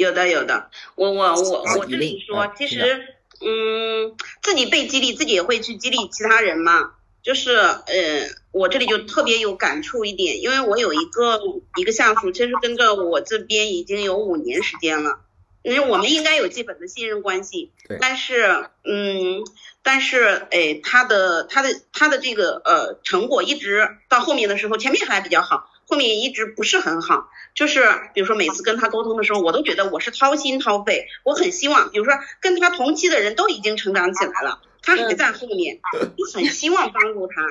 [0.00, 3.06] 有的有的，我我我我这里说，其实
[3.40, 6.92] 嗯，自己被激励，自己也会去激励其他人嘛。
[7.22, 11.38] 就是呃，我这里就特别有感触一点，因为我有一个
[11.76, 15.20] 一个下属，其实跟着我这边已经有五年时间了，
[15.62, 17.72] 因为我们应该有基本的信任关系。
[17.86, 17.98] 对。
[18.00, 19.44] 但是嗯，
[19.82, 27.28] 但是哎，他的他的他的这个呃成果一直到后面的时候，前面还比较好，后面一直不是很好。
[27.52, 34.62] 就是比如说每次跟他沟通的时候，我都觉得我是掏心掏肺，我很希望，比如说跟他同期的人都已经成长起来了。
[34.82, 37.42] 他还在后面，我很希望帮助他。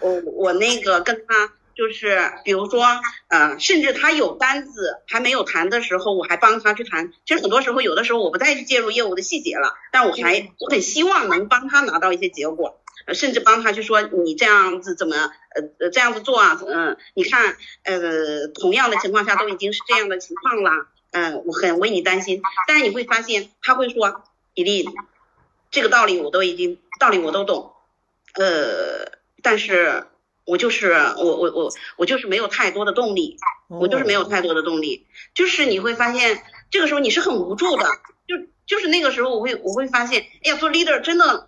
[0.00, 2.82] 我我那个跟他就是，比如说，
[3.28, 7.12] 呃，甚至他有单子还没有谈的时候，我还帮他去谈。
[7.26, 12.80] 其实很多时候，有的时候我不再去介入业务的细节了，但我还我很希望能帮他拿到一些结果，
[13.14, 16.60] 甚至帮他去说你这样子怎么呃呃这样子做啊？
[16.66, 22.42] 嗯，你看呃同样的情况下都已经是这样的情况了，嗯，我很为你担心。
[22.66, 24.22] 但是你会发现他会说，
[24.54, 24.88] 李丽。
[25.70, 27.74] 这个道理我都已经道理我都懂，
[28.36, 30.06] 呃，但是
[30.46, 33.36] 我就是我我我我就是没有太多的动力，
[33.68, 37.84] 我就是没有太多的动力，就是你会发现这个时候你是很无助的，
[38.26, 41.47] 就就是那个时候我会我会发现，哎呀，做 leader 真的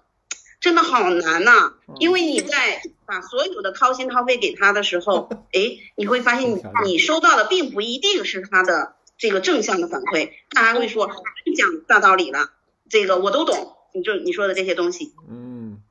[0.60, 11.06] 真的好难呐，因为你在把所有的掏心掏肺给他的时候， 哎，你会发现你你收到的并不一定是他的这个正向的反馈，他还会说
[11.56, 12.50] 讲大道理了，
[12.88, 13.76] 这个我都懂。
[13.92, 15.82] 你就你说的这些东西，嗯，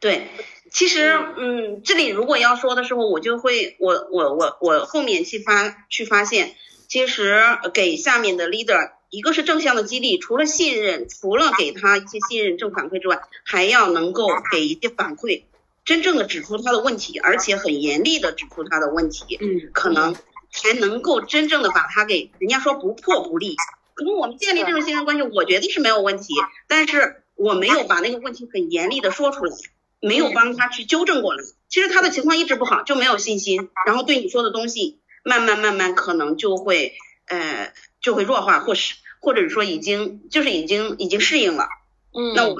[0.00, 0.26] 对，
[0.72, 6.56] 其实，嗯，这里如果要说的时候，我就会，我我我我后面去发去发现，
[6.88, 7.40] 其实
[7.72, 15.42] 给下面的 leader 一个是正向的激励，除了信任，除了给他一些信任正反馈之外，还要能够给一些反馈，
[15.84, 20.14] 真正的指出他的问题，而且很严厉的指出他的问题，嗯，可能
[20.52, 23.56] 才能够真正的把他给，人家说不破不立。
[23.94, 26.32] 可能我们建立这种信任关系，我觉得是没有问题，
[26.68, 29.56] 但是我没有把那个问题很严厉的说出来，
[30.00, 31.42] 没有帮他去纠正过来。
[31.68, 36.94] 其实他的情况一直不好，就没有信心，然后对你说的东西，慢慢慢慢可能就会
[37.26, 41.68] 呃就会弱化，或是或者是说已经就是已经已经适应了。
[42.12, 42.56] 嗯，那我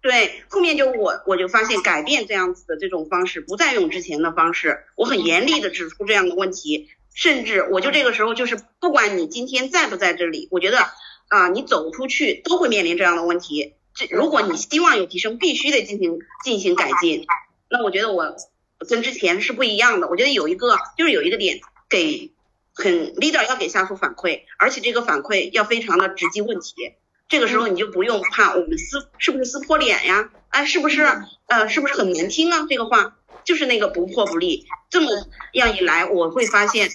[0.00, 6.88] 对后面就我我就发现改变这样子的这种方式，不再用之前的方式，我很严厉的指出这样的问题。
[7.16, 10.78] 甚至我就这个时候就是，不管你今天在不在这里，我觉得
[11.28, 13.74] 啊，你走出去都会面临这样的问题。
[13.94, 17.24] 这如果你希望有提升，必须得进行进行改进。
[17.70, 18.34] 那我觉得我
[18.88, 20.08] 跟之前是不一样的。
[20.08, 22.32] 我觉得有一个就是有一个点，给
[22.74, 26.74] 很 leader 要给下属反馈，而且这个反馈要非常的直击问题。
[27.28, 30.30] 这个时候你就不用怕我们撕是不是撕破脸呀？
[30.50, 31.02] 哎，是不是
[31.46, 32.66] 呃是不是很难听啊？
[32.68, 34.66] 这个话就是那个不破不立。
[34.90, 35.10] 这么
[35.52, 36.90] 样一来，我会发现。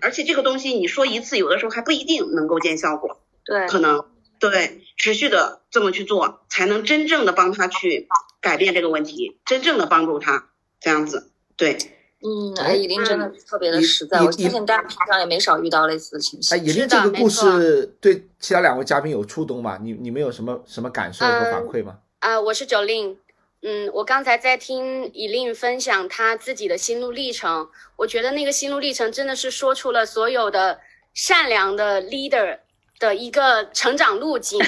[0.00, 3.22] 而且这个东西你说一次，有的时候还不一定能够见效果。
[3.44, 4.06] 对，可能
[4.38, 8.08] 对持续的这么去做，才能真正的帮他去
[8.40, 10.48] 改变这个问题，真正的帮助他
[10.80, 11.30] 这样子。
[11.56, 11.78] 对，
[12.26, 16.56] 嗯，哎，以琳真的特别的实在，我相信大家平常也没少遇到类似的情形。
[16.56, 19.78] 哎，以琳这个故事对其他两位嘉宾有触动吗？
[19.82, 21.98] 你你们有什么什么感受和反馈吗？
[22.20, 23.18] 啊，我是九令。
[23.66, 30.78] 嗯，我刚才在听以令分享他自己的心路历程，我觉得那个心路历程真的是说出了所有的
[31.12, 32.58] 善良的 leader
[32.98, 34.58] 的一个成长路径。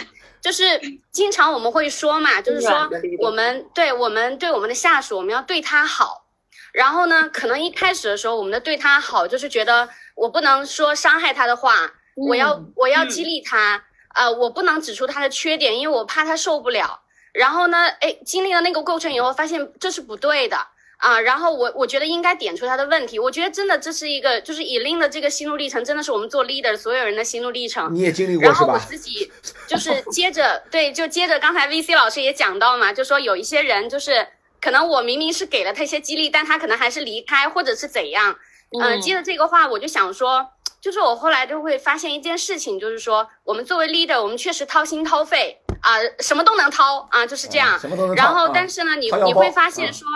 [0.42, 0.62] 就是
[1.10, 6.25] 经常我们会说嘛，就是说我们对我们对我们的下属，我们要对他好。
[6.76, 13.82] 然后呢，可能一开始的时候，我们的对他好就是觉得我不能说伤害他的话，我要我要激励他，
[14.14, 17.00] 呃，我不能指出他的缺点，因为我怕他受不了。
[17.32, 17.86] 然后呢？
[18.00, 20.58] 哎，经历了那个过程以后，发现这是不对的
[20.98, 21.18] 啊。
[21.18, 23.18] 然后我我觉得应该点出他的问题。
[23.18, 27.94] 我觉得真的这是一个，就是以令的这个心路历程，真的是我们做 leader 所有人的心路历程。
[27.94, 29.32] 你也经历过然后我自己
[29.66, 34.26] 就是接着对，就接着刚才 VC 老师也讲到嘛，就说有一些人就是
[34.60, 38.36] 可能我明明是给了他一些激励，但他可能还是离开或者是怎样。
[38.80, 40.48] 嗯，接着这个话，我就想说，
[40.80, 45.60] 就是我后来就会发现一件事情，就是说我们作为 leader，我们确实掏心掏肺。
[45.82, 47.78] 啊，什么都能掏啊，就是这样。
[48.16, 50.08] 然后，但是呢，你你会发现说，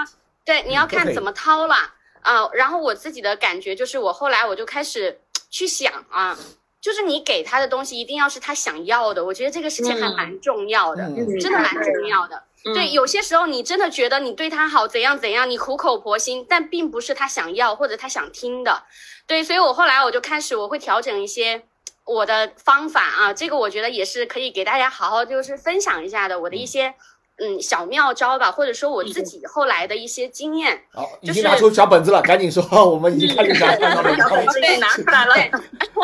[0.45, 1.77] 对，你要看怎么掏了
[2.23, 2.49] 啊。
[2.55, 6.37] 然后我自己的感觉就是，我后来我就开始去想啊，
[6.81, 9.25] 就是你给他的东西一定要是他想要的。
[9.25, 11.05] 我觉得这个事情还蛮重要的，
[11.41, 12.43] 真的蛮重要的。
[12.63, 18.85] 对，有些时候你真的觉得你对他好怎样怎样，你苦口婆心，但并不是他想要或者他想听的。
[19.27, 21.63] 对，所以我后来我就开始我会调整一些。
[22.07, 26.41] 我的方法啊，这个我觉得也是可以给大家好好就是分享一下的。
[26.41, 26.93] 我的一些
[27.41, 30.85] 嗯小妙招吧，或者说我自己后来的一些经验。
[30.93, 34.15] 好，已就是经拿出小本子了，赶紧说， 我们已经开始想看到了。
[34.17, 35.35] 小本子已经 拿出来了。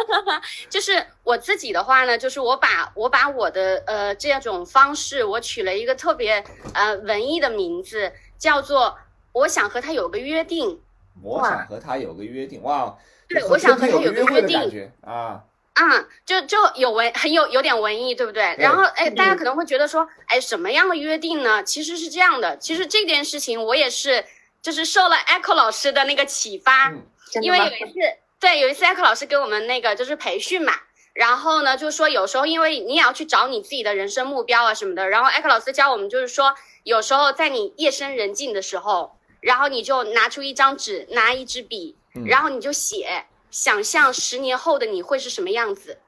[0.70, 6.42] 就是我自己的话呢，就是我把我把我的呃这种方式，我取了一个特别
[6.72, 8.96] 呃文艺的名字，叫做
[9.32, 10.80] 我想和他有个约定。
[11.22, 12.94] 我想和他有个约定，哇，
[13.26, 15.42] 对我想和他有有个约定啊，
[15.76, 18.56] 啊，就就有文很有有点文艺，对不对？
[18.58, 21.62] 然后哎，大家可能会觉得说，哎，什么样的约定呢？
[21.62, 24.24] 其实是这样的，其实这件事情我也是
[24.62, 27.06] 就是受了 Echo 老师的那个启发，嗯
[27.42, 27.98] 因为有一次
[28.40, 30.72] 对有一次 Echo 老师给我们那个就是培训嘛。
[31.12, 45.98] 然后呢，就说有时候因为你也要去找你自己的人生目标啊什么的，然后 Echo 老师教我们就是说，有时候在你夜深人静的时候，然后你就拿出一张纸，拿一支笔，嗯然后你就写，想象十年后的你会是什么样子。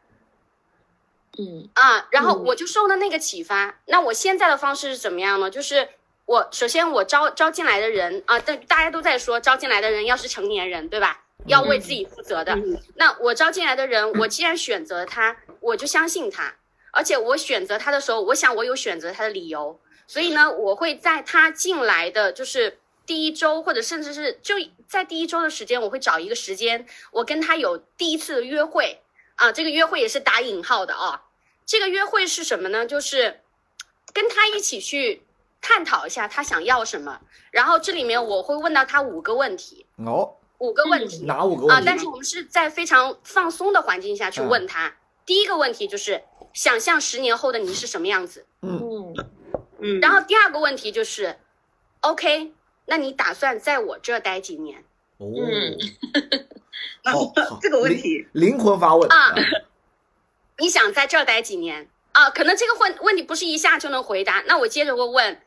[1.39, 3.81] 嗯啊，然后嗯我就受了那个启发。
[3.87, 5.51] 那我现在的方式是怎么样呢？
[5.51, 5.89] 就是
[6.25, 11.25] 我首先我招招进来的人啊，但大家都在说招进来的人要是成年人，对吧？
[11.47, 12.55] 要为自己负责的。
[12.57, 16.57] 嗯那我招进来的人，我既然选择他，我就相信他，
[16.91, 24.55] 而且我选择他的时候，我想我有选择他的理由，所以呢，我会在他进来的就是第一周，或者甚至是就
[24.87, 29.01] 在第一周的时间，我会找一个时间，我跟他有第一次的约会
[29.37, 31.25] 啊，这个约会也是打引号的啊。
[31.65, 32.85] 这个约会是什么呢？
[32.85, 33.41] 就是
[34.13, 35.23] 跟他一起去
[35.63, 37.19] 探讨一下他想要什么，
[37.51, 41.23] 然后这里面我会问到他五个问题，哦，五个问题。
[41.23, 41.85] 啊、哪五个问题？
[41.87, 44.95] 但是我们是在非常放松的环境下去问他。
[45.25, 46.23] 第一个问题就是
[46.53, 49.15] 想象十年后的你是什么样子，嗯
[49.79, 51.39] 嗯，然后第二个问题就是
[52.01, 52.53] ，OK，
[52.89, 54.83] 那你打算在我这待几年？
[55.19, 55.79] 哦， 嗯
[57.13, 59.35] 好好这个问题，灵灵魂发问啊
[60.59, 62.31] 你想在这儿待几年啊？
[62.31, 64.43] 可能这个问问题不是一下就能回答。
[64.47, 65.41] 那我接着会问，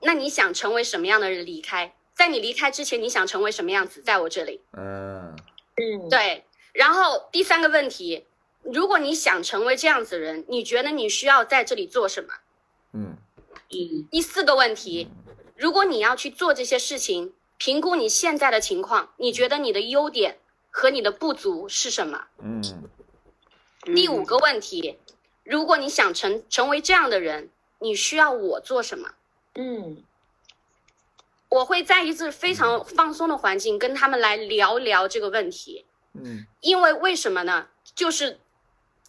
[0.00, 1.94] 那你想成为什么样的人离开？
[2.14, 4.02] 在你离开之前，你想成为什么样子？
[4.02, 4.60] 在我这里。
[4.76, 5.34] 嗯，
[5.76, 6.44] 嗯，对，
[6.74, 8.26] 然后第三个问题，
[8.62, 12.34] 如果你想成为这样子的人，你觉得你需要在这里做什么？
[12.92, 13.16] 嗯
[13.70, 15.08] 嗯第四个问题，
[15.60, 20.38] 如果你要去做这些事情，评估你现在的情况，你觉得你的优点
[20.70, 22.28] 和你的不足是什么？
[22.42, 22.62] 嗯
[23.94, 24.98] 第五个问题，
[25.44, 29.10] 如果你想成成为这样的人，你需要我做什么？
[29.54, 30.02] 嗯
[31.50, 35.84] 我会在一次非常放松的环境跟他们来聊聊这个问题。
[36.14, 37.68] 嗯因为为什么呢？
[37.94, 38.40] 就是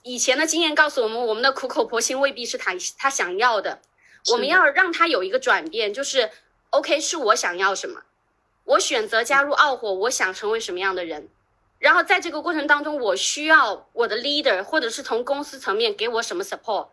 [0.03, 3.79] 以前的经验告诉我们，我们的苦口婆心未必是他他想要的，是
[4.31, 6.29] 我们要让他有一个转变，就是
[6.69, 8.01] OK，是我想要什么，
[8.65, 11.29] 我选择加入奥火，我想成为什么样的人，
[11.79, 16.89] 然后在这个过程当中，我需要我的 leader 或者是从公司层面给我什么 support，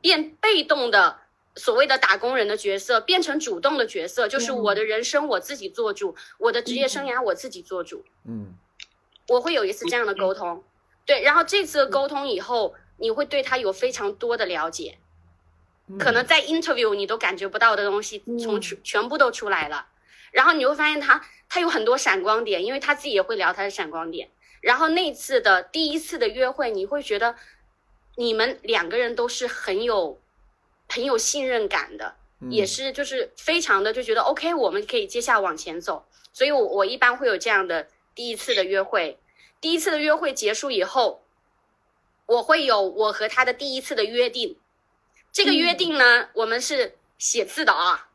[0.00, 1.18] 变被动的。
[1.54, 8.02] 所谓的打工人的角色变成主动的角色，就是我的人生我自己做主，我的职业生涯我自己做主。
[8.24, 8.54] 嗯。
[9.28, 10.64] 我会有一次这样的沟通，
[11.04, 15.01] 对，然后这次的沟通以后，你会对他有非常多的了解，嗯，
[15.98, 19.86] 可能在 interview 你都感觉不到的东西，从全全部都出来了，
[20.30, 24.30] 然后你会发现他他有很多闪光点，因为他自己也会聊他的闪光点，
[24.60, 27.34] 然后那次的第一次的约会，你会觉得
[28.16, 30.20] 你们两个人都是很有
[30.88, 32.50] 很有信任感的，嗯。
[32.50, 36.06] 也是就是非常的就觉得 OK，我们可以接下来往前走。
[36.32, 39.18] 所以我我一般会有这样的第一次的约会，
[39.60, 41.22] 第一次的约会结束以后，
[42.24, 44.56] 我会有我和他的第一次的约定。
[45.32, 48.08] 这个约定呢，我们是写字的啊，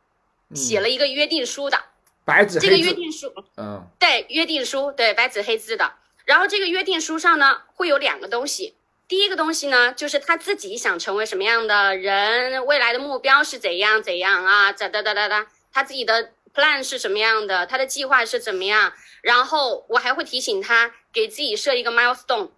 [0.53, 1.83] 写了一个约定书的。
[2.23, 5.93] 白纸这个，约定书，嗯对，约定书，对，白纸黑字的。
[6.25, 8.75] 然后这个约定书上呢，会有两个东西。
[9.07, 18.91] 第一个东西呢，就是他自己想成为什么样的人，未来的目标是怎样怎样啊，咋哒哒哒哒，他自己的 plan 是什么样的，他的计划是怎么样。
[19.21, 22.49] 然后我还会提醒他，给自己设一个 milestone，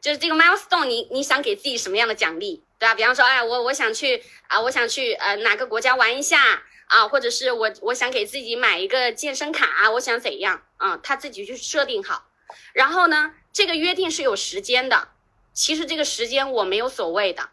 [0.00, 2.94] 就是这个 milestone，你你想给自己什么样的奖励，对吧？
[2.94, 10.98] 比方说，哎，我我想去啊，我想去呃哪个国家玩一下啊，或者是我我想给自己买一个健身卡，我想怎样啊？
[11.02, 12.26] 他自己去设定好。
[12.72, 15.08] 然后呢，这个约定是有时间的，
[15.52, 17.48] 其实这个时间我没有所谓的，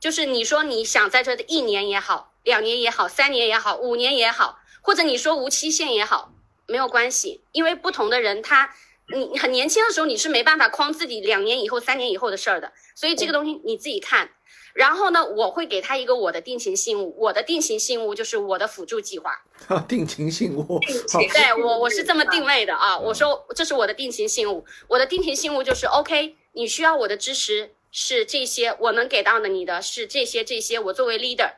[0.00, 6.32] 就是你说你想在这的一年也好，两年也好，三年也好，五年也好，或者你说无期限也好，
[6.66, 8.74] 没有关系，因为不同的人他。
[9.08, 14.30] 你很年轻的时候，你是没办法框自己两年以后、三年以后的事儿的，所以这个东西你自己看。
[14.76, 19.32] 然后呢，我会给他一个我的定情信物，我的定情信物就是我的辅助计划。
[19.68, 20.78] 啊，定情信物，
[21.10, 31.52] 好对我我是这么定位的啊，我说这是我的定情信物，我的定情信物就是 OK，你需要我的支持是这些，我能给到的你的是这些这些，我作为 leader，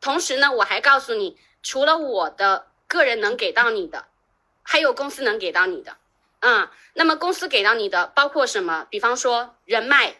[0.00, 4.04] 同时呢，我还告诉你，除了我的个人能给到你的，
[4.62, 5.96] 还有公司能给到你的。
[6.38, 8.86] 嗯，那么公司给到你的包括什么？
[8.88, 10.14] 比方说人脉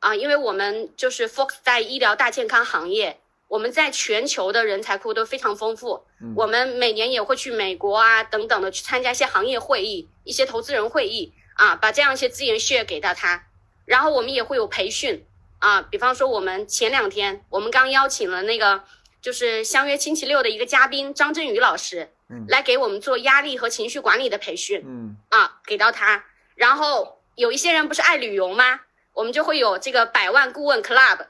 [0.00, 6.04] 啊，因为我们就是 focus 在医疗大健康行业，我们在全球的人才库都非常丰富。
[6.36, 13.46] 我们每年也会去美国啊等等的去参加一些行业会议、一些投资人会议啊，把这样一些资源 share 给到他。
[13.84, 15.26] 然后我们也会有培训
[15.58, 18.84] 啊，比方说我们前两天我们刚邀请了那个
[19.20, 22.10] 就是相约星期六的一个嘉宾张振宇老师。
[22.30, 26.26] 嗯来给我们做压力和情绪管理的培训，嗯啊，给到他。
[26.56, 28.80] 然后有一些人不是爱旅游吗？
[29.18, 31.26] 我们就会有这个百万顾问 club，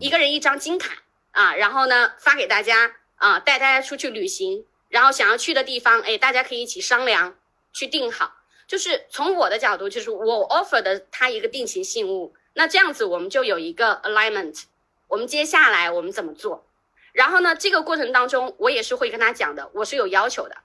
[0.00, 7.36] 一个人一张金卡啊，然后呢发给大家啊，带大家出去旅行，然后想要去的地方，哎，大家可以一起商量
[7.70, 8.32] 去定好。
[8.66, 14.62] 就是从我的角度，就是我 offer 的他一个定型信物，那这样子我们就有一个 alignment，
[15.08, 16.64] 我们接下来我们怎么做？
[17.12, 20.56] 然后呢，这个过程当中，我也是会跟他讲的，我是有要求的，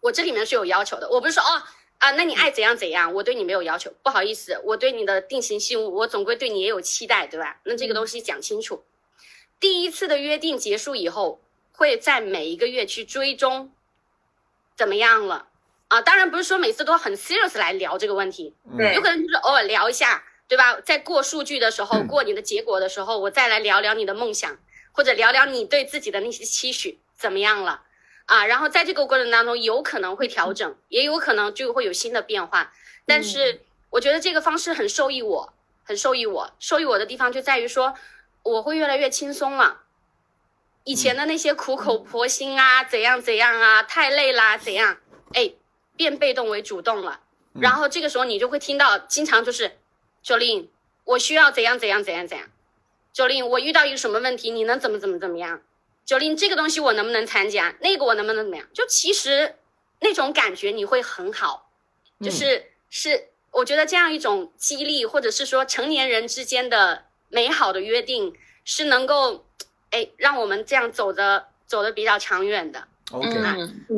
[0.00, 1.62] 我这里面是有要求的，我不是说哦
[1.98, 7.58] 啊，那你爱怎样怎样，我对你没有要求，不好意思，我对你的定情信物，我总归对你也有期待，对吧？
[7.64, 8.84] 那这个东西讲清楚，
[9.58, 11.40] 第一次的约定结束以后，
[11.72, 13.72] 会在每一个月去追踪，
[14.76, 15.48] 怎么样了
[15.88, 16.02] 啊？
[16.02, 20.80] 当然不是说每次都很 serious 来聊这个问题，对，有可能就是偶尔聊一下，对吧？
[20.80, 24.58] 在过数据的时候，过你的结果的时候，我再来聊聊你的梦想。
[24.92, 27.82] 或者聊聊你对自己的那些期许怎么样了
[28.26, 28.46] 啊？
[28.46, 32.72] 然后在这个过程当中，有可能会调整，也有可能就会有新的变化。
[33.06, 35.52] 但是我觉得这个方式很受益我，
[35.84, 36.52] 很受益我。
[36.60, 37.94] 受益我的地方就在于说，
[38.42, 39.82] 我会越来越轻松了。
[40.84, 44.98] 以前的那些苦口婆心啊，怎样怎样啊，太累啦，怎样？
[45.34, 45.52] 哎，
[45.96, 47.20] 变被动为主动了。
[47.58, 49.78] 然后这个时候你就会听到，经常就是，
[50.22, 50.70] 九令，
[51.04, 52.48] 我需要怎样怎样怎样怎样。
[53.12, 55.62] 九令，我遇到一个什么问题，你能怎么怎么怎么样？
[56.06, 57.74] 九零，这个东西我能不能参加？
[57.80, 58.64] 那个我能不能怎么样？
[58.72, 59.56] 就其实
[60.00, 61.68] 那种感觉你会很好，
[62.20, 68.32] 就是是我觉得这样一种激励，或者是说成年人之间的美好的约定，
[68.64, 69.44] 是能够
[69.90, 72.86] 哎让我们这样走的走的比较长远的。
[73.10, 73.28] OK，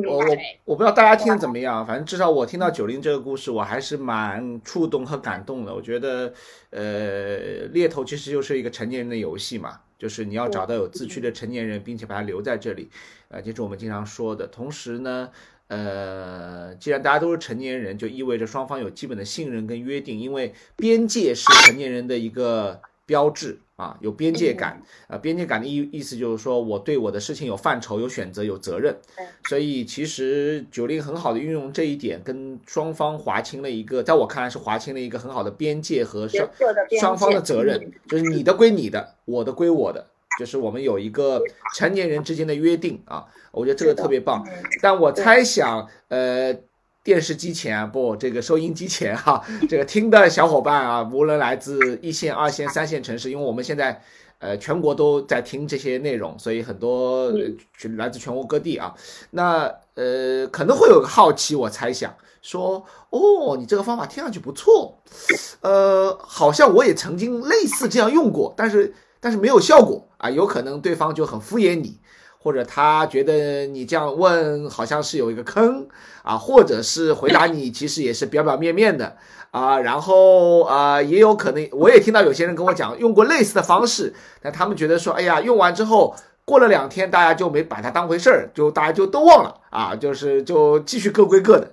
[0.07, 0.25] 我我
[0.65, 5.73] 我不知道大家听的怎么样，反正至少我听到九零这个故事，我还是蛮触动和感动的。
[5.73, 6.33] 我觉得，
[6.71, 7.37] 呃，
[7.71, 12.89] 猎头其实就是一个成年人的游戏嘛，就是你要找到有自驱的成年人，并且把他留在这里，
[13.27, 14.47] 呃，这是我们经常说的。
[14.47, 15.29] 同时呢，
[15.67, 23.59] 呃，既然大家都是成年人，就意味着双方有基本的信任跟约定，因为边界是成年人的一个标志。
[23.79, 28.93] 啊，有边界感，呃，边界感的意意思就是说我对我的事情有范畴、有选择、有责任。
[29.47, 36.49] 所以其实九零很好的运用这一点，跟双方划清了一个，在我看来是划清了一个很好的边界和双
[36.99, 40.05] 双方的责任，就是你的归你的，我的归我的，
[40.37, 41.41] 就是我们有一个
[41.77, 44.45] 成年人之间的约定啊，我觉得这个特别棒。
[44.81, 46.53] 但我猜想，呃。
[47.09, 53.99] 电视机前不，这个收音机前哈， 这个听的小伙伴啊，无论来自一线、二线、三线城市，因为我们现在
[54.37, 57.33] 呃全国都在听这些内容，所以很多
[57.97, 58.93] 来自全国各地啊。
[59.31, 59.63] 那
[59.95, 62.13] 呃可能会有个好奇，我猜想
[62.43, 65.01] 说，哦，你这个方法听上去不错，
[65.61, 71.98] 呃，好像我也曾经类似这样用过，但是但是没有效果啊，有可能对方就很敷衍你。
[72.41, 75.87] 或者他觉得你这样问好像是有一个坑
[76.23, 79.17] 啊，或者是回答你其实也是表表面面的
[79.51, 86.15] 啊，然后啊也有可能我也听到有些人跟我讲用过类似的方式，但他们觉得说哎呀用完之后
[86.45, 91.71] 过了两天大家就没把它当回事儿，就大家就都忘了啊，就是就继续各归各的，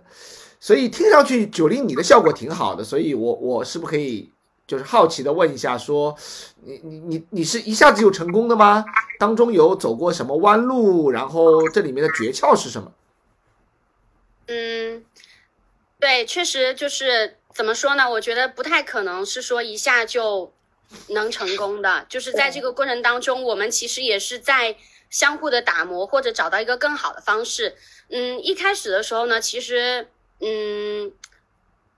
[0.59, 4.33] 所以听上去九零你的效果挺好的，所以我我是不是可以？
[4.67, 6.17] 就是好奇的问一下，说
[6.65, 8.85] 你你你你是一下子就成功的吗？
[9.19, 11.13] 当中有走过什么弯路？
[11.13, 12.93] 然后这里面的诀窍是什么？
[14.49, 15.05] 嗯，
[16.01, 18.11] 对，确实就是怎么说呢？
[18.11, 20.53] 我觉得不太可能是说一下就
[21.11, 22.05] 能成功的。
[22.09, 24.77] 就是在这个过程当中，我们其实也是在
[25.11, 27.77] 相互的打磨，或者找到一个更好的方式。
[28.09, 30.09] 嗯，一开始的时候呢，其实
[30.41, 31.13] 嗯。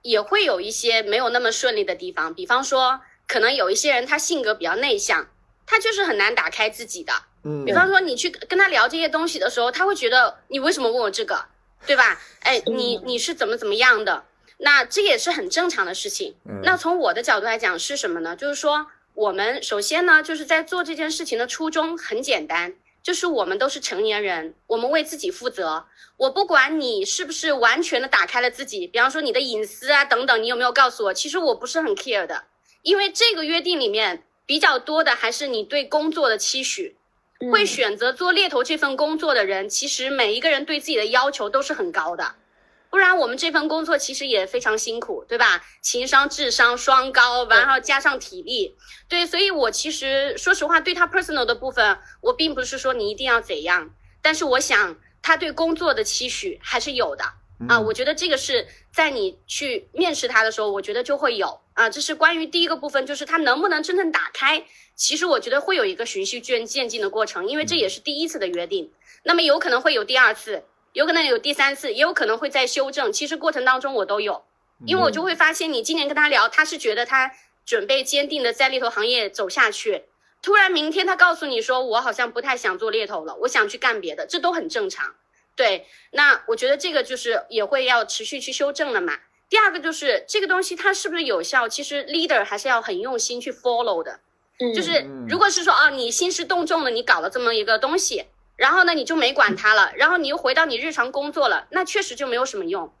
[0.01, 5.27] 也会有一些没有那么顺利的地方，比方说，可能有一些人他性格比较内向，
[5.65, 7.13] 他就是很难打开自己的。
[7.43, 11.45] 嗯，比方说你去跟他聊这些东西的时候，他会觉得你为什么问我这个，
[11.85, 12.19] 对吧？
[12.41, 14.25] 哎，你你是怎么怎么样的？
[14.57, 16.35] 那这也是很正常的事情。
[16.63, 18.35] 那从我的角度来讲是什么呢？
[18.35, 22.73] 就是说，我们首先呢，就是在做这件事情的初衷很简单。
[23.01, 25.85] 就是我们都是成年人，我们为自己负责。
[26.17, 31.13] 我不管你是不是完全的打开了自己，比方说你的隐私啊等等，你有没有告诉我？
[31.13, 32.43] 其实我不是很 care 的，
[32.81, 36.97] 因为这个约定里面比较多的还是你对工作的期许
[37.51, 42.35] 会选择做猎头这份工作的人，其实每一个人对自己的要求都是很高的。
[42.89, 45.63] 不然我们这份工作其实也非常辛苦，对吧？
[45.81, 48.75] 情商、智商双高，然后加上体力，
[49.07, 53.91] 对，所以我其实说实话，对他 personal 的部分，我并不是说你一定要怎样，
[54.21, 57.23] 但是我想他对工作的期许还是有的
[57.67, 57.79] 啊。
[57.79, 61.89] 我觉得这个是在你去面试他的时候，我觉得就会有啊。
[61.89, 64.65] 这是关于第一个部分，就是他能不能真正打开。
[64.95, 68.91] 其实我觉得会有一个循序渐渐进的过程，因为这也是第一次的约定，
[69.23, 70.63] 那么有可能会有第二次。
[70.93, 73.11] 有可能有第三次，也有可能会再修正。
[73.11, 74.43] 其实过程当中我都有，
[74.85, 77.31] 因为我就会发现，你今年跟他聊，他是觉得他
[77.65, 80.03] 准备坚定的在猎头行业走下去，
[80.41, 85.15] 突然明天他告诉你说，我好像不太想做猎头了，我想去干别的，这都很正常。
[85.55, 89.19] 对，那我觉得这个就是也会要持续去修正了嘛。
[89.49, 94.19] 第二个就是这个东西它是不是有效，其实 leader 还是要很用心去 follow 的。
[94.59, 98.25] 嗯，就是如果是说啊，你兴师动众的，你搞了这么一个东西。
[98.59, 102.91] 然后呢，你就没管他了，然后你又回到你日常工作了，那确实就没有什么用，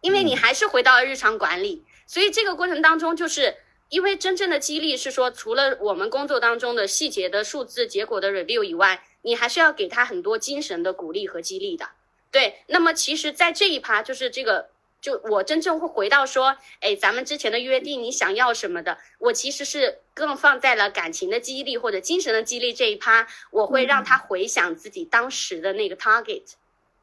[0.00, 1.84] 因为你还是回到了日常管理。
[2.06, 3.56] 所以这个过程当中，就是
[3.90, 11.90] 因为真正的激励是说，除了我们工作当中的细节的数字结果的 review 以外，你还是要给他很多精神的鼓励和激励的。
[12.30, 14.70] 对，那么其实，在这一趴就是这个。
[15.04, 18.96] 就我真正会回到说，哎，咱们之前的约定，你想要什么的？
[19.18, 26.52] 我其实是更放在了感情的激励或者精神的激励这一趴，我会让他回想自己当时的那个 target，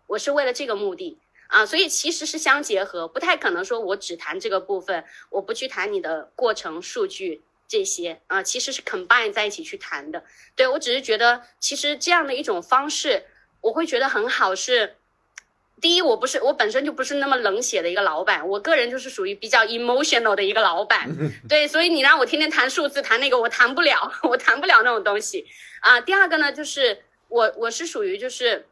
[0.08, 10.24] 我是为了这个目的啊，所以其实是相结合，不太可能说我只谈这个部分，我不去谈你的过程数据这些啊，其实是 combine 在一起去谈的。
[10.56, 13.26] 对我只是觉得，其实这样的一种方式，
[13.62, 14.96] 我会觉得很好是。
[15.82, 21.10] 第一，我不是我本身就不是那么冷血的一个老板，我个人就是属于比较 emotional 的一个老板，
[21.50, 25.48] 对，所以你让我天天谈数字，谈那个我谈不了， 我谈不了那种东西
[25.80, 26.00] 啊。
[26.00, 28.68] 第二个呢，就是我我是属于就是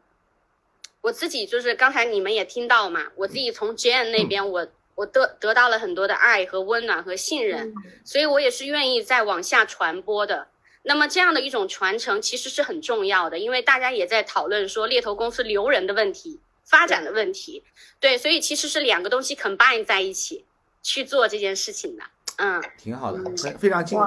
[1.00, 10.46] 我自己就是刚才你们也听到嘛，我自己从 Jane 那边我我得得到了很多的爱和温暖和信任，所以我也是愿意再往下传播的。
[10.82, 16.38] 那么这样的一种传承其实是很重要的，因为大家也在讨论说猎头公司留人的问题。
[16.70, 17.64] 发展的问题，
[17.98, 20.44] 对，所以其实是两个东西 combine 在一起
[20.82, 22.04] 去做这件事情的，
[22.36, 23.18] 嗯，挺好的，
[23.58, 23.98] 非常精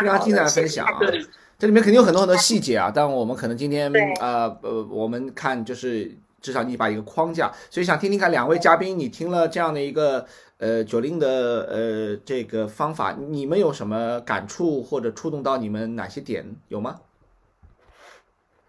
[0.00, 1.00] 非常精彩的分享啊，
[1.58, 10.24] 这里面肯定有很多很多细节啊，但我们可能今天呃呃，我们看就是至少你把一个框架，所以想听听看两位嘉宾，你听了这样的一个
[10.58, 11.28] 呃九零的
[11.68, 17.00] 呃这个方法，你们有什么感触或者触动到你们哪些点有吗？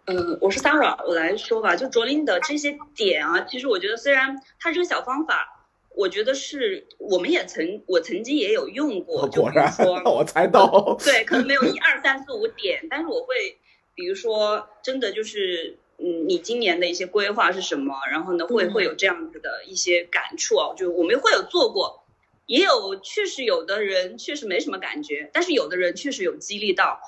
[0.07, 1.75] 嗯，我是 Sarah，我来说吧。
[1.75, 5.65] 就卓林的这些点啊，其实我觉得虽然它这个小方法，
[5.95, 9.27] 我觉得是我们也曾我曾经也有用过。
[9.29, 10.95] 就比如说，我猜到。
[11.03, 13.57] 对，可能没有一二三四五点，但是我会，
[13.95, 17.95] 比如说，真的就是，嗯，你今年的一些规划是什么？
[18.11, 20.75] 然后呢，会会有这样子的一些感触啊。
[20.77, 22.03] 就我们会有做过，
[22.45, 26.99] 也有确实有的人确实没什么感觉，但是有的人确实有激励到。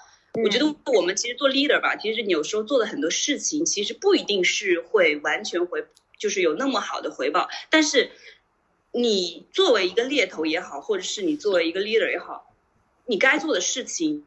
[0.43, 5.85] 我觉得我们其实做 leader 吧，其实你有时候做的很多事情，其实不一定是会完全回，
[6.17, 7.49] 就是有那么好的回报。
[7.69, 8.11] 但是
[8.91, 12.53] 你作为一个猎头也好，或者是你作为一个 leader 也好，
[13.05, 14.25] 你该做的事情，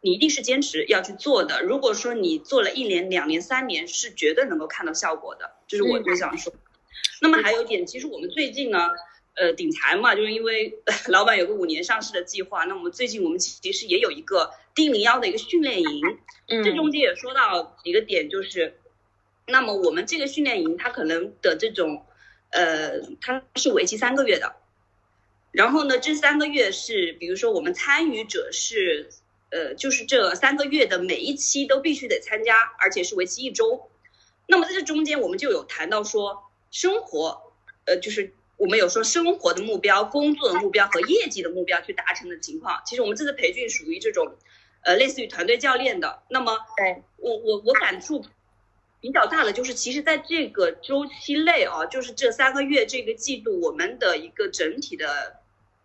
[0.00, 1.62] 你一定是坚持要去做的。
[1.62, 5.52] 如果说你做了一年、两年、三年，是绝对能够看到效果的。
[5.66, 6.52] 就是我我想说。
[7.20, 8.88] 那么还有一点，其实我们最近呢。
[9.38, 12.64] 呃，顶财嘛，就是因为 老板有个五年上市的计划。
[12.64, 18.80] 那我们最近我们其实也有一个 D 零幺的一个训练营，这中间也说到一个点，就是，
[19.46, 22.04] 那么我们这个训练营它可能的这种，
[22.50, 24.56] 呃，它是为期三个月的。
[25.52, 29.08] 然后呢，这三个月是，比如说我们参与者是，
[29.50, 33.88] 呃，就是这三个月的每一期都必须得参加，而且是为期一周。
[34.48, 37.52] 那么在这中间，我们就有谈到说，生活，
[37.84, 38.34] 呃，就是。
[38.58, 44.34] 我们有说生活的目标、工作的目标和业绩的目标去达成的情况，其实我们这次培训属于这种，
[44.82, 46.24] 呃，类似于团队教练的。
[46.28, 48.24] 那么，对我我我感触
[49.00, 55.40] 比较大的就是，其实在这个周期内啊，就是这三个月这个季度，我们的一个整体的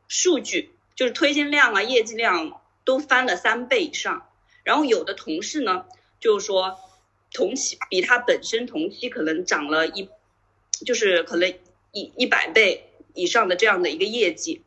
[0.08, 4.28] 数据，就是推荐量啊、业绩量都翻了三倍以上。
[4.64, 5.86] 然后有的同事呢，
[6.20, 6.80] 就是说
[7.32, 10.10] 同期比他本身同期可能涨了一，
[10.84, 11.54] 就是可能。
[11.94, 14.64] 一一百倍以上的这样的一个业绩，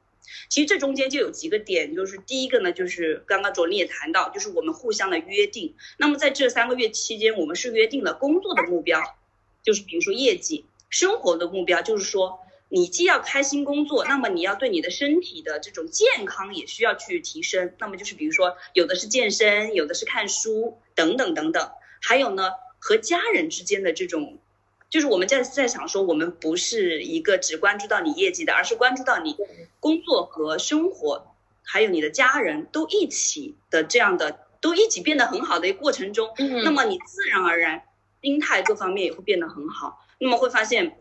[0.48, 5.74] 其实这中间就有几个点，就是第一个呢，就是刚刚卓丽也谈到，就是我们互相的约定。
[5.96, 9.16] 那么在这三个月期间，我们是约定了工作的目标，
[9.64, 17.74] 就是比如说业绩；生活的目标就是说，你既要开心工作，那么你要对你的身体的这种健康也需要去提升。
[17.78, 21.70] 那么就是比如说，有的是健身，有的是看书，等等等等。
[22.00, 24.38] 还有呢和家人之间的这种，
[24.96, 29.36] 就是我们在在想说，我们不是一个只关注到你业绩的，而是关注到你
[29.78, 36.32] 工作和生活，还有你的家人都一起的这样的，都一起变得很好的一个过程中，
[36.64, 37.82] 那么你自然而然
[38.22, 40.02] 心态各方面也会变得很好。
[40.18, 40.98] 那么会发现，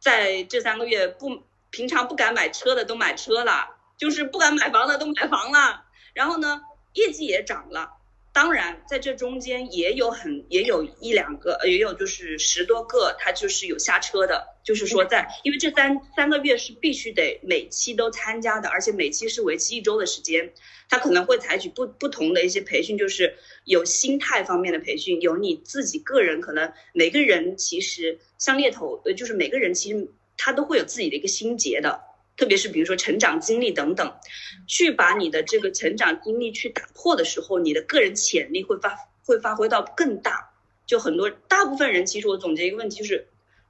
[0.00, 6.62] 在这三个月不平常不敢买车的都买车了，就是不敢买房的都买房了，然后呢，
[6.94, 7.90] 业绩也涨了。
[8.34, 20.52] 当然，在这中间也有很也有一两个，也有就是十多个，他就是有下车的，就是说在，因为这三三个月是必须得每期都参加的，而且每期是为期一周的时间，
[20.88, 32.00] 他可能会采取不不同的一些培训，就是有心态方面的培训，有你自己个人可能每个人其实像猎头，呃，就是每个人其实他都会有自己的一个心结的。
[32.36, 34.12] 特别是比如说成长经历等等，
[34.66, 40.50] 去把你的这个成长经历去打破的时候，你的个人潜力会发会发挥到更大。
[40.86, 43.28] 就很多大部分人，其实我总结一个问题就是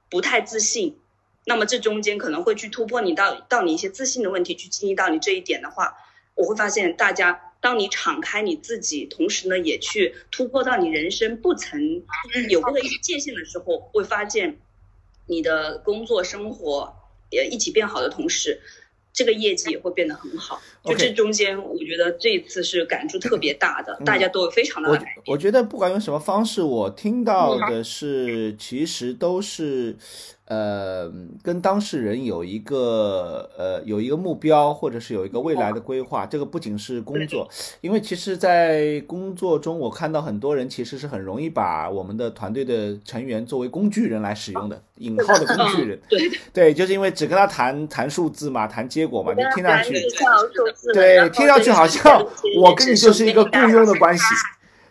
[0.09, 0.97] 不太自信。
[1.45, 5.95] 那么这中间可能会去突破你到到你一些自信的问题，去经历到你这一点的话，
[6.33, 12.03] 我会发现大家当你敞开你自己，同时呢也去突破到你人生不曾
[12.49, 14.59] 有过的一些界限的时候，会发现
[15.27, 16.95] 你的工作生活。
[17.35, 18.59] 也一起变好的同时，
[19.13, 20.61] 这个业绩也会变得很好。
[20.83, 24.89] 就这中间，我觉得这一次是感触特别大的，大家都非常的。
[24.89, 24.99] 我
[25.33, 29.95] 我觉得不管用什么方式，我听到的是，其实都是。
[30.47, 36.23] 呃，跟当事人有一个呃有一个目标，或者是有一个未来的规划。
[36.25, 37.49] 这个不仅是工作，
[37.81, 45.99] 因为其实，在工作中，我看到很多人其实是很容易把我们的团队的成员作为工具人来使用的，引号的工具人。
[46.07, 46.19] 对
[46.53, 49.93] 对，就是因为只跟他谈谈数字嘛，谈结果嘛，就听上去
[50.93, 52.23] 对，听上去好像
[52.59, 54.23] 我跟你就是一个雇佣的关系。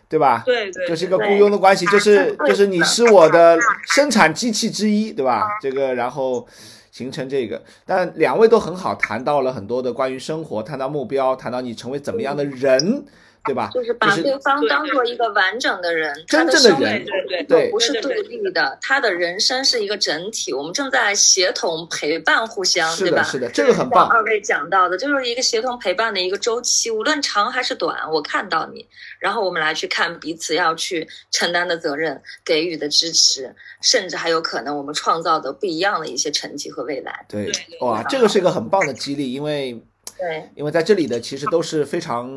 [0.07, 0.43] 对吧？
[0.45, 3.57] 对对，就是一个雇佣的关系，就是就是你是我的
[3.93, 5.47] 生产机器之一，对吧？
[5.61, 6.47] 这个然后
[6.91, 13.05] 形成这个，但两位都很好，谈到了很多的关于生活，谈到目标，谈到你成为怎么样的人。
[13.45, 13.69] 对吧？
[13.73, 18.77] 就是把对方当做一个完整的人，真正的人，对对，不是对立的。
[18.81, 23.23] 他的人生是一个整体，我们正在协同陪伴互相，对吧？
[23.23, 24.07] 是的，这个很棒。
[24.09, 28.87] 二位讲到的就是一个协同陪伴的一个周期，无论长还是短，我看到你，
[29.19, 37.25] 然后我们来去看彼此要去承担的责任，给予的支持，甚至还有可能我们创造的不一样的一些成绩和未来。
[37.29, 39.79] 对，哇，这个是一个很棒的激励，因为。
[40.17, 42.29] 对，因为在这里的其实都是非常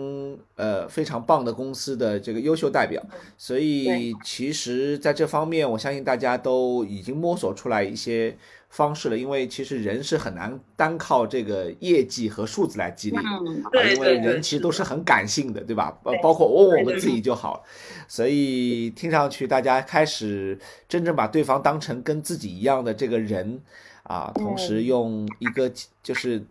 [0.57, 3.01] 呃非常棒的公司的这个优秀代表，
[3.37, 8.37] 所以其实在这方面，我相信大家都已经摸索出来一些
[8.69, 9.17] 方式了。
[9.17, 15.97] 因为其实人是很难单靠这个业绩和数字来激励的，因为人其实都是很感性的，对吧？
[16.03, 17.65] 包包括问问我们自己就好。
[18.09, 23.61] 所以听上去大家开始真正把对方当成跟自己一样的这个人
[24.03, 25.71] 啊，同时用一个
[26.03, 26.45] 就是。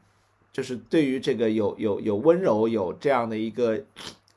[0.57, 3.79] 就是对于这个有有有温柔有这样的一个，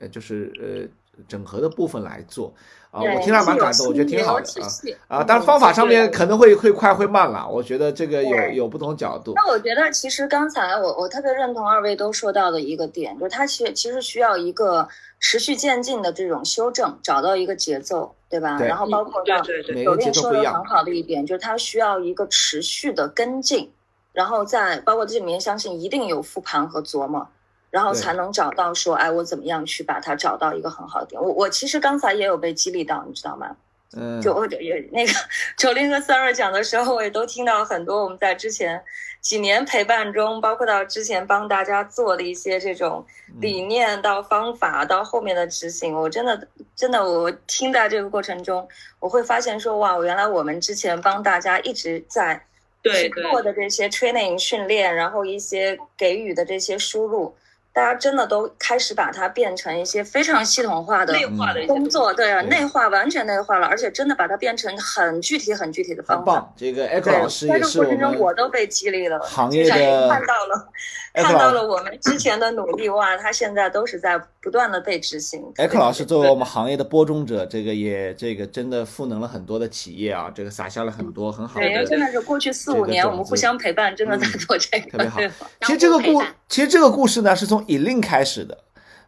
[0.00, 2.52] 呃，就是呃整合的部分来做
[2.90, 4.68] 啊，我听了蛮感动，我觉得挺好的啊
[5.09, 9.33] 啊，当然方法上面可能会会快会慢了，我觉得这个有有不同角度。
[9.35, 14.87] 那我觉得其实刚才我我特别认同二位都说到的一个点，就是它其实其实需要一个
[15.20, 18.61] 持续渐进的这种修正，找到一个节奏，对吧？
[18.61, 19.42] 然后包括像
[19.83, 23.70] 有练说的很好的一点，就是它需要一个持续的跟进。
[24.12, 27.28] 然后在包括这里面，相信一定有复盘和琢磨，
[27.70, 31.22] 然后才能找到说，哎，我怎么样去把它找到一个很好的点。
[31.22, 33.56] 我我其实刚才也有被激励到，你知道吗？
[33.96, 35.12] 嗯，就或者也那个
[35.56, 38.80] 九零和三瑞讲的时候，我也都听到很多我们在之前
[39.20, 43.04] 几年陪伴中，包括到之前帮大家做的一些这种
[43.40, 48.68] 理念到方法到后面的执行，我真的真的我听在这个过程中，
[48.98, 52.44] 我会发现说，哇，原来我们之前帮大家一直在。
[52.82, 57.34] 对做的这些 training 训练，然后一些给予的这些输入。
[57.72, 66.52] 大家真的都开始把它变成一些非常系统化的内化的工作，对啊，内化完全内化了，而且真的把它变成很具体、很具体的方法。
[66.56, 70.68] 这个 Echo 老师也是我们我都被激励了，行业的看到了，
[71.14, 75.40] 看到了我们之前的努力，哇，他现在都是在不断的被执行。
[75.56, 81.66] Echo 老师作为我们行业的播种者，这个也这个真的赋能了很多的企业啊，这个撒下了很多很好的。
[81.66, 85.46] 对，真的是过去四五年我们互相陪伴，真的在做这个，特别好。
[85.61, 88.44] 其实这个故，其实这个故事呢，是从以令开始。
[88.44, 88.56] 的，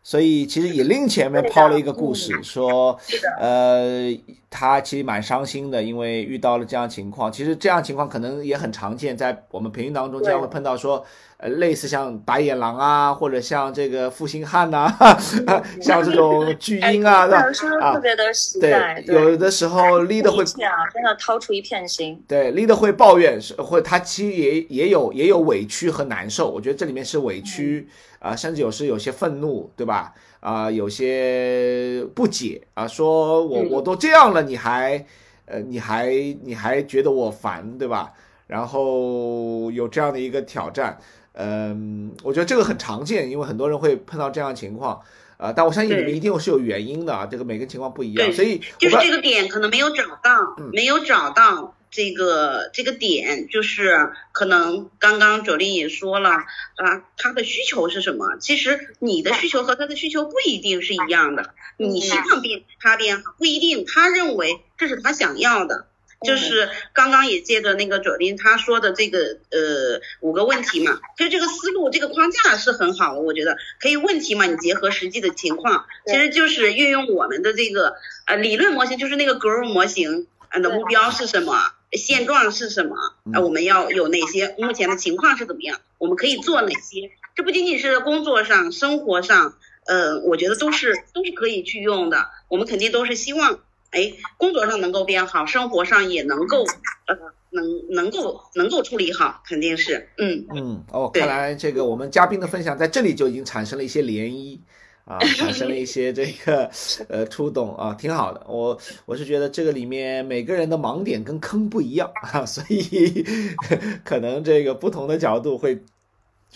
[0.03, 2.99] 所以其实以令前面抛了一个故事，说，
[3.39, 4.13] 呃，
[4.51, 7.31] 他其实蛮伤心的，因为遇到了这样情况。
[7.31, 11.05] 其实这样情况可能也很常见，在我们培训当中经常会碰到说，
[11.43, 14.87] 呃，类似像白眼狼啊，或者像这个负心汉呐，
[15.83, 17.93] 像这种巨婴啊，对吧？
[17.93, 19.03] 特别的实在。
[19.05, 22.23] 对，有的时候 leader 会真的掏出一片心。
[22.29, 26.49] 对，leader 会抱怨，或他其实也也有也有委屈和难受。
[26.49, 27.89] 我觉得这里面是委屈
[28.21, 30.15] 啊，甚至有时有些愤怒，对吧？
[30.39, 35.05] 啊，有些不解啊，说我我都这样了，你还，
[35.47, 36.07] 呃，你还
[36.45, 38.13] 你还觉得我烦，对吧？
[38.47, 40.99] 然后有这样的一个挑战，
[41.35, 45.03] 嗯，我觉得这个很常见，因为很多人会碰到这样情况，
[45.37, 51.75] 啊，但我相信你们一定是有原因的啊，这个每个情况不一样，所以就是这个点可能没有找到，没有找到。
[51.95, 58.39] 这个这个点就是可能刚刚左琳也说了啊，他的需求是什么？
[58.41, 61.53] 其实你的需求和他的需求不一定是一样的。
[61.77, 65.87] 你希望变他变好，不一定他认为这是他想要的。
[66.25, 77.95] 就是刚刚也借着那个左琳他说的这个呃五个问题嘛，其实这个思路这个框架是很好的，我觉得可以问题嘛，你结合实际的情况，其实就是运用我们的这个
[78.27, 80.27] 呃理论模型，就是那个 GROW 模型
[80.63, 81.59] 的目标是什么？
[81.93, 82.97] 现状是什么？
[83.35, 84.55] 啊，我们要有哪些？
[84.59, 85.79] 目前的情况是怎么样？
[85.99, 87.11] 我们可以做哪些？
[87.35, 89.55] 这不仅仅是工作上、生活上，
[89.87, 92.29] 呃，我觉得都是都是可以去用的。
[92.49, 93.61] 我们肯定都是希望，
[93.93, 96.65] 哎，工作上能够变好，生活上也能够，
[97.07, 97.17] 呃，
[97.51, 104.59] 能能够能够处理好，肯定是，嗯嗯，哦，看来这个我们嘉宾的分享在这里就已经产生了一些涟漪。
[105.05, 106.71] 啊，产生了一些这个
[107.09, 108.41] 呃触动啊，挺好的。
[108.49, 113.25] 我我是觉得这个里面每个人的盲点跟坑不一样啊，所以
[114.05, 115.77] 可能这个不同的角度会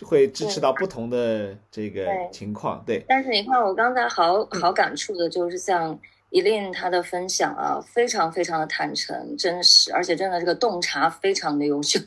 [0.01, 2.81] 会支持到不同的这个情况。
[2.87, 3.05] 对。
[3.09, 5.99] 但是你看，我刚才好好感触的就是像
[6.31, 11.99] 伊琳她的分享啊，非常非常的坦诚、真实，而且真的这个洞察非常的优秀。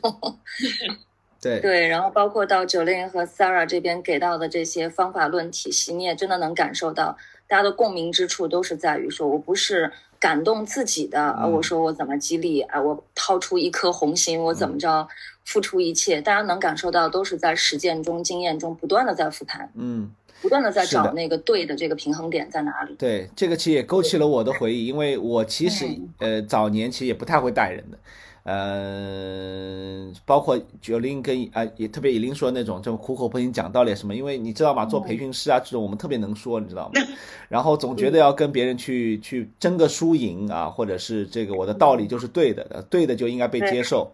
[1.40, 1.58] 对。
[1.60, 7.16] 对，然后包括到九零和 Sarah 这边给到的这些方法论体系，你也真的能感受到
[7.48, 15.08] 大家的共鸣之处，都是在于说我不是感动自己的，而我说我怎么激励啊，我掏出一颗红心，我怎么着
[15.46, 22.94] 付出一切，大家能感受到都是在实践中、经验中不断的在复盘，嗯，不断的在找那个对的这个平衡点在哪里。
[22.98, 25.86] 对，这个其实也勾起了我的回忆，因为我其实
[26.18, 27.98] 呃早年其实也不太会带人的。
[28.44, 34.86] 嗯，包括九零跟啊，也特别以林说那种，这种苦口婆心讲道理什么，因为你知道吗？
[34.86, 37.02] 做培训师啊，这种我们特别能说，你知道吗？
[37.50, 44.10] 然后总觉得要跟别人去去争个输赢啊，或者是这个我的道理就是对的，对的就应该被接受。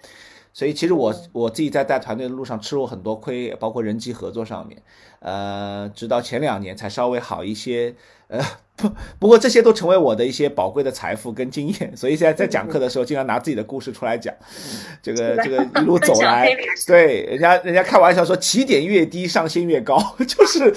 [0.52, 4.82] 所以其实我我自己在带团队的路上吃过很多亏，包括人际合作上面，
[5.20, 7.94] 呃，直到前两年才稍微好一些，
[8.28, 8.40] 呃。
[8.78, 14.34] 不，不过这些都成为我的一些宝贵的财富跟经验，所以现在在讲课的时候，经常拿自己的故事出来讲，
[15.02, 16.54] 这个这个一路 走来，
[16.86, 19.96] 对，人家人家开玩笑说，起点越低，上限越高，
[20.28, 20.70] 就是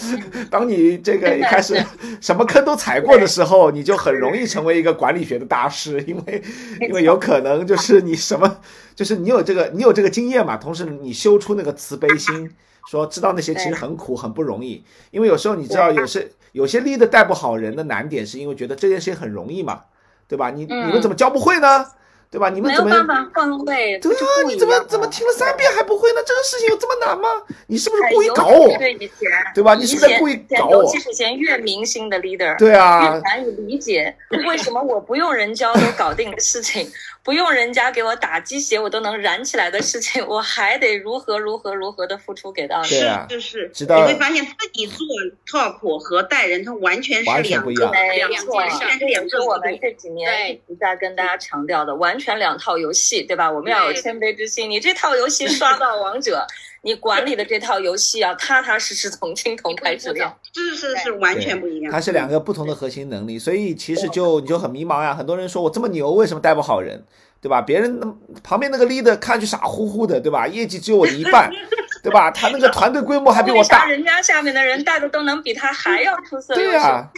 [0.49, 1.75] 当你这个一开始
[2.21, 6.41] 什么坑都踩过的时候，你就很容易成为一个管理学的大师，因为
[6.79, 8.61] 因为有可能就是你什么，
[8.95, 12.49] 就是你有这个你有这个经验嘛，同时你修出那个慈悲心。
[12.89, 19.83] 说知道那些其实很苦很不容易，因为有时候你知道有些有些 leader 带不好人的难点，是因为觉得这件事情很容易嘛，
[20.27, 20.49] 对吧？
[20.49, 21.85] 你你们怎么教不会呢？
[22.31, 22.49] 对吧？
[22.49, 23.97] 你们怎么没有办法换位？
[23.99, 26.21] 对啊，你怎么怎么听了三遍还不会呢？
[26.25, 27.27] 这个事情有这么难吗？
[27.67, 28.77] 你是不是故意搞我？
[28.77, 29.73] 对以前，对吧？
[29.75, 30.83] 你是不是故意搞我？
[30.83, 34.15] 尤其是前越明星的 leader，对啊，越难以理解
[34.47, 36.87] 为什么我不用人教都搞定的事情，
[37.23, 42.87] 不用人家给我打鸡血我都能燃起来的事情，我还得如何如何如何的付出给到你？
[42.89, 45.05] 是就是你会发现自己做
[45.47, 48.39] top 和带人，他完全是两个两两件
[48.69, 53.23] 事，这也是我们这几年一直在跟大家强调的，完全两套游戏。
[53.29, 53.49] 对吧？
[53.51, 54.69] 我们要有谦卑之心。
[54.69, 56.45] 你这套游戏刷到王者，
[56.81, 61.91] 你管理的这套游戏要踏踏实实、从青铜开始练，是是是，完全不一样。
[61.91, 65.13] 它是两个不同的核心能力，所以其实就你就很迷茫呀。
[65.13, 67.03] 很多人说我这么牛，为什么带不好人？
[67.41, 67.61] 对吧？
[67.61, 67.99] 别人
[68.43, 70.47] 旁边那个 leader 看上去傻乎乎的，对吧？
[70.47, 71.49] 业绩只有我的一半，
[72.03, 72.29] 对吧？
[72.31, 76.53] 他那个团队规模还比我大，人家下面的人带的都能比他还要出色。
[76.55, 77.09] 对呀。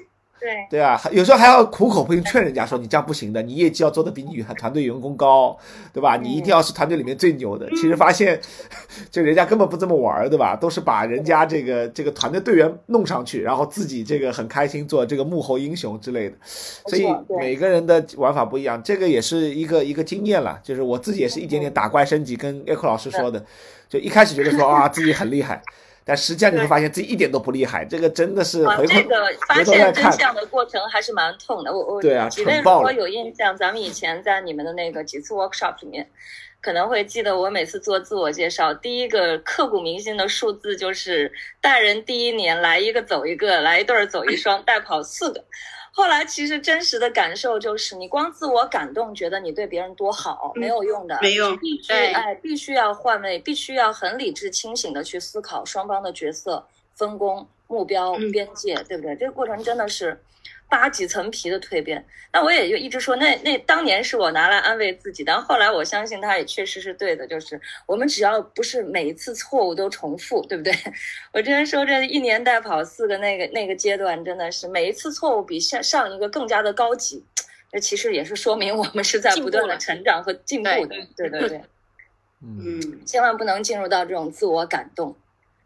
[0.41, 5.55] 对对啊，有时候还要苦口婆心劝人家说你这样不行的，你业绩要做的比你团队员工高，
[5.93, 6.17] 对吧？
[6.17, 7.69] 你一定要是团队里面最牛的。
[7.75, 8.41] 其实发现，
[9.11, 10.55] 就人家根本不这么玩，对吧？
[10.55, 16.35] 都是把人家这个这个团队队员弄上去，然后自己这个很开心做这个幕后英雄之类的。
[16.87, 17.05] 所以
[17.39, 20.59] 每个人的玩法不一样，这个也是一个一个经验了。
[20.63, 23.45] 就是我自己也是一点点打怪升级，跟 Echo 老师说的，
[23.87, 25.61] 就一开始觉得说啊自己很厉害。
[26.03, 31.71] 但实际上你会发现自己一点都不厉害，这个真的是回头这个发现真相的过程还是蛮痛的。
[31.71, 36.09] 我我对啊，几位如果有印象，咱们以前在你们的那个几次 workshop 里面，
[36.59, 45.43] 可能会记得我每次做自我介绍，第一个刻骨铭心的数字就是带人第一年来一个走一个，来一对走一双，带跑四个。
[45.91, 51.55] 后来其实真实的感受就是，你光自我感动，觉得你对别人多好，没有用的，没用。
[51.57, 59.15] 必须哎，必须要换位，必须要很理智清醒的去思考双方的角色分工、目标、边界，对不对？
[59.15, 60.19] 这个过程真的是。
[60.71, 70.73] 扒几层皮的蜕变，那我也就一直说，那那当年是我拿来安慰自己，但后来我相信他也确实是对的，就是我们只要不是每一次错误都重复，对不对？
[71.33, 77.21] 我之前说这一年带跑四个那个那个阶段，真的是每一次错误比上上一个更加的高级，
[77.69, 81.61] 这其实也是说明我们是在不断的成长和进步的，对对对，
[82.41, 85.13] 嗯，千万不能进入到这种自我感动。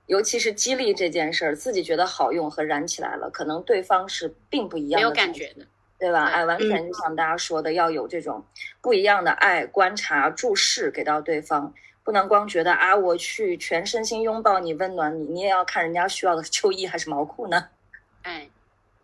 [0.07, 5.65] 尤其是激励这件事儿，自己觉得好用和燃起来了，可能对方是并不一样的，没有感觉的，
[5.97, 6.25] 对吧？
[6.25, 8.45] 哎，完全就像大家说的，要有这种
[8.81, 17.69] 不一样的爱、观察、注视给到对方，不能光觉得啊，我去全身心拥抱你、温暖你，你也要看人家需要的秋衣还是毛裤呢？
[18.21, 18.47] 哎，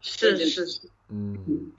[0.01, 1.71] 是是是，嗯。